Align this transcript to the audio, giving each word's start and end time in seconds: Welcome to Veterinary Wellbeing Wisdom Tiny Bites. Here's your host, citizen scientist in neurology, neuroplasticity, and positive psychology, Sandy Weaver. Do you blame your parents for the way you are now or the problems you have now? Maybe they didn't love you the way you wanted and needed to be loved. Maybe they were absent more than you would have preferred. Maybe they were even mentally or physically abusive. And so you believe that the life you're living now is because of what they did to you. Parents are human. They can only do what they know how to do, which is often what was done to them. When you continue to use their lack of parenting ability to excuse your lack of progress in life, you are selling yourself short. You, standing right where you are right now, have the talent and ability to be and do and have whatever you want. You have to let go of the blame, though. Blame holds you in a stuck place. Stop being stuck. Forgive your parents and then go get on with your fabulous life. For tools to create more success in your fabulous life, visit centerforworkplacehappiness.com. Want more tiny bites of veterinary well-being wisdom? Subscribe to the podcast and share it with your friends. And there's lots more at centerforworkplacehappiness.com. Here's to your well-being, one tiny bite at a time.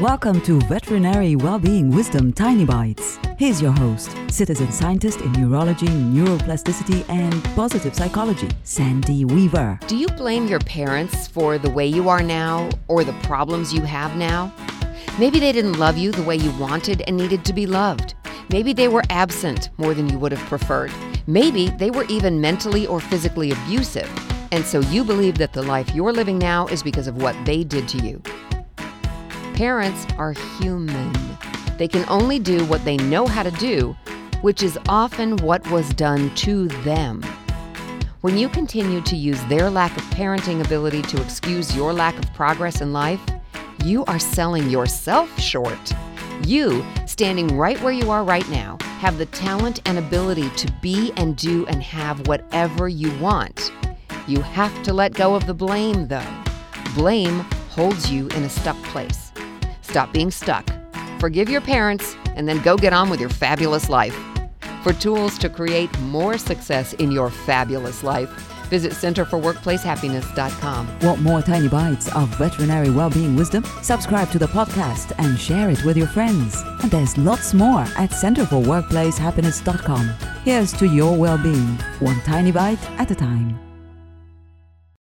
Welcome 0.00 0.42
to 0.42 0.60
Veterinary 0.60 1.36
Wellbeing 1.36 1.90
Wisdom 1.90 2.30
Tiny 2.30 2.66
Bites. 2.66 3.18
Here's 3.38 3.62
your 3.62 3.72
host, 3.72 4.14
citizen 4.28 4.70
scientist 4.70 5.22
in 5.22 5.32
neurology, 5.32 5.86
neuroplasticity, 5.86 7.08
and 7.08 7.42
positive 7.54 7.94
psychology, 7.94 8.50
Sandy 8.62 9.24
Weaver. 9.24 9.78
Do 9.86 9.96
you 9.96 10.08
blame 10.08 10.48
your 10.48 10.58
parents 10.58 11.26
for 11.26 11.56
the 11.56 11.70
way 11.70 11.86
you 11.86 12.10
are 12.10 12.22
now 12.22 12.68
or 12.88 13.04
the 13.04 13.14
problems 13.22 13.72
you 13.72 13.80
have 13.84 14.14
now? 14.18 14.52
Maybe 15.18 15.40
they 15.40 15.50
didn't 15.50 15.78
love 15.78 15.96
you 15.96 16.12
the 16.12 16.24
way 16.24 16.36
you 16.36 16.50
wanted 16.58 17.00
and 17.06 17.16
needed 17.16 17.42
to 17.46 17.54
be 17.54 17.66
loved. 17.66 18.16
Maybe 18.50 18.74
they 18.74 18.88
were 18.88 19.02
absent 19.08 19.70
more 19.78 19.94
than 19.94 20.10
you 20.10 20.18
would 20.18 20.32
have 20.32 20.46
preferred. 20.46 20.92
Maybe 21.26 21.70
they 21.70 21.90
were 21.90 22.04
even 22.10 22.38
mentally 22.38 22.86
or 22.86 23.00
physically 23.00 23.52
abusive. 23.52 24.10
And 24.52 24.62
so 24.62 24.80
you 24.80 25.04
believe 25.04 25.38
that 25.38 25.54
the 25.54 25.62
life 25.62 25.94
you're 25.94 26.12
living 26.12 26.38
now 26.38 26.66
is 26.66 26.82
because 26.82 27.06
of 27.06 27.22
what 27.22 27.34
they 27.46 27.64
did 27.64 27.88
to 27.88 27.98
you. 28.06 28.22
Parents 29.56 30.06
are 30.18 30.34
human. 30.60 31.14
They 31.78 31.88
can 31.88 32.04
only 32.10 32.38
do 32.38 32.62
what 32.66 32.84
they 32.84 32.98
know 32.98 33.26
how 33.26 33.42
to 33.42 33.50
do, 33.52 33.96
which 34.42 34.62
is 34.62 34.78
often 34.86 35.38
what 35.38 35.66
was 35.70 35.88
done 35.94 36.34
to 36.34 36.68
them. 36.84 37.22
When 38.20 38.36
you 38.36 38.50
continue 38.50 39.00
to 39.00 39.16
use 39.16 39.42
their 39.44 39.70
lack 39.70 39.96
of 39.96 40.02
parenting 40.10 40.62
ability 40.62 41.00
to 41.04 41.22
excuse 41.22 41.74
your 41.74 41.94
lack 41.94 42.18
of 42.18 42.30
progress 42.34 42.82
in 42.82 42.92
life, 42.92 43.20
you 43.82 44.04
are 44.04 44.18
selling 44.18 44.68
yourself 44.68 45.40
short. 45.40 45.90
You, 46.44 46.84
standing 47.06 47.56
right 47.56 47.80
where 47.80 47.94
you 47.94 48.10
are 48.10 48.24
right 48.24 48.46
now, 48.50 48.76
have 48.98 49.16
the 49.16 49.24
talent 49.24 49.80
and 49.86 49.96
ability 49.96 50.50
to 50.50 50.70
be 50.82 51.14
and 51.16 51.34
do 51.34 51.64
and 51.68 51.82
have 51.82 52.28
whatever 52.28 52.88
you 52.88 53.10
want. 53.20 53.72
You 54.28 54.42
have 54.42 54.82
to 54.82 54.92
let 54.92 55.14
go 55.14 55.34
of 55.34 55.46
the 55.46 55.54
blame, 55.54 56.08
though. 56.08 56.44
Blame 56.94 57.40
holds 57.70 58.12
you 58.12 58.28
in 58.28 58.42
a 58.42 58.50
stuck 58.50 58.76
place. 58.84 59.32
Stop 59.88 60.12
being 60.12 60.32
stuck. 60.32 60.68
Forgive 61.20 61.48
your 61.48 61.60
parents 61.60 62.16
and 62.34 62.48
then 62.48 62.60
go 62.62 62.76
get 62.76 62.92
on 62.92 63.08
with 63.08 63.20
your 63.20 63.30
fabulous 63.30 63.88
life. 63.88 64.18
For 64.82 64.92
tools 64.92 65.38
to 65.38 65.48
create 65.48 65.96
more 66.00 66.36
success 66.38 66.92
in 66.94 67.12
your 67.12 67.30
fabulous 67.30 68.02
life, 68.02 68.28
visit 68.68 68.92
centerforworkplacehappiness.com. 68.92 70.98
Want 71.00 71.22
more 71.22 71.40
tiny 71.40 71.68
bites 71.68 72.12
of 72.16 72.28
veterinary 72.36 72.90
well-being 72.90 73.36
wisdom? 73.36 73.62
Subscribe 73.82 74.28
to 74.32 74.40
the 74.40 74.46
podcast 74.46 75.12
and 75.18 75.38
share 75.38 75.70
it 75.70 75.84
with 75.84 75.96
your 75.96 76.08
friends. 76.08 76.60
And 76.82 76.90
there's 76.90 77.16
lots 77.16 77.54
more 77.54 77.80
at 77.80 78.10
centerforworkplacehappiness.com. 78.10 80.08
Here's 80.44 80.72
to 80.74 80.86
your 80.86 81.16
well-being, 81.16 81.78
one 82.00 82.20
tiny 82.22 82.50
bite 82.52 82.82
at 82.98 83.12
a 83.12 83.14
time. 83.14 83.65